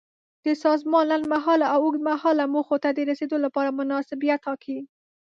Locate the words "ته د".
2.83-2.99